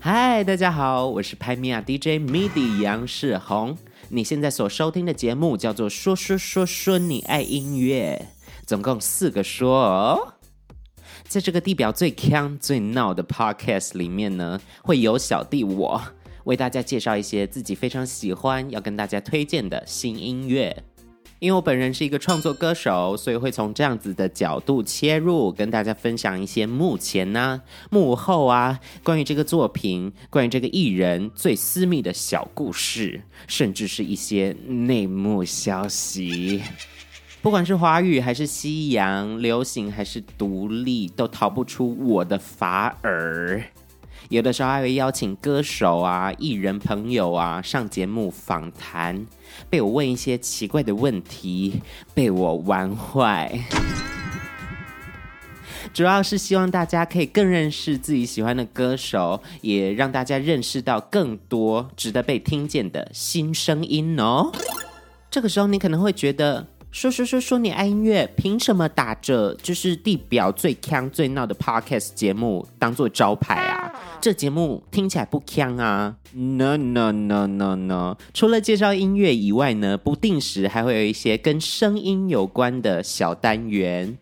[0.00, 3.76] 嗨，大家好，我是拍米亚 DJ MIDI 杨世宏。
[4.10, 8.28] 你现在所收听的节目叫做《说说说说你爱音乐》，
[8.64, 10.34] 总共四个说哦。
[11.26, 16.00] 在这个地表最锵最闹的 Podcast 里面呢，会有小弟我
[16.44, 20.84] 为大家介绍一些自己非常喜欢要跟大家推荐的新音乐。
[21.40, 36.60] 因为我本人是一个创作歌手，所以会从这样子的角度切入，跟大家分享一些幕前呢、幕后啊，关于这个作品、关于这个艺人最私密的小故事，甚至是一些内幕消息。
[37.40, 43.62] 不管是华语还是西洋，流行还是独立，都逃不出我的法耳。
[44.28, 49.26] 有的时候还会邀请歌手啊、艺人朋友啊上节目访谈，
[49.70, 51.80] 被我问一些奇怪的问题，
[52.14, 53.58] 被我玩坏。
[55.94, 64.52] 主要是希望大家可以更认识自己喜欢的歌手，也让大家认识到更多值得被听见的新声音哦。
[65.30, 66.66] 这个时候你可能会觉得。
[66.90, 73.87] 说说说说你爱音乐，凭什么打着就是地表最锵最闹的 podcast 节目当做招牌啊？
[74.20, 78.16] 这节目听起来不锵啊？No no no no no！
[78.34, 84.18] 除了介绍音乐以外呢，不定时还会有一些跟声音有关的小单元，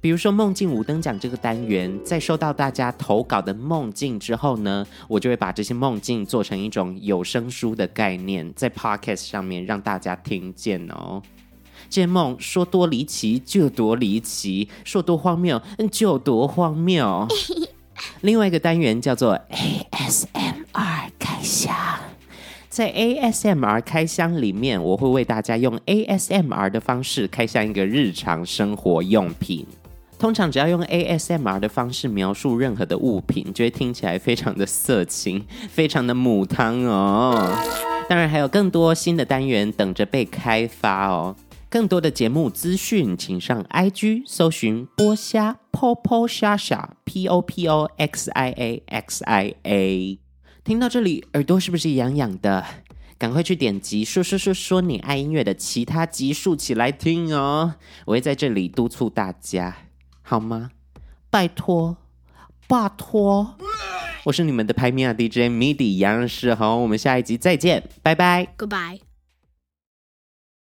[0.00, 11.22] 比如说梦境五等奖这个单元，在收到大家投稿的梦境之后呢，我就会把这些梦境做成一种有声书的概念，在 podcast 上面让大家听见哦。
[11.90, 15.60] 这梦说多离奇就多离奇，说多荒谬
[15.92, 17.28] 就多荒谬。
[18.22, 21.74] 另外一个单元叫做 ASMR 开箱，
[22.68, 29.66] 在 ASMR 开箱里面，我会为大家用 ASMR 的方式开箱一个日常生活用品。
[30.18, 37.54] 通常只要用 ASMR 的方式描述任何的物品，就会听起来非常的色情， 非常的母汤哦。
[38.08, 41.36] 当然还有更多新的单元等着被开发哦。
[41.68, 50.18] 更多的节目资讯，请上 IG 搜寻剥虾 Popo Xaxa P O P O X I A X I A。
[50.62, 52.64] 听到这里，耳朵是不是痒痒的？
[53.18, 57.74] 赶快去点击说说说说你爱音乐的其他集数起来听哦！
[58.04, 59.76] 我会在这里督促大家，
[60.22, 60.70] 好吗？
[61.28, 61.96] 拜托，
[62.68, 63.56] 拜托！
[64.24, 69.13] 我是你们的拍米亚 DJ MIDI 杨世宏，我们下一集再见，拜拜，Goodbye。